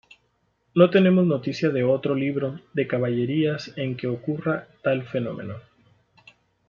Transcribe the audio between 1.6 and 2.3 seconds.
de otro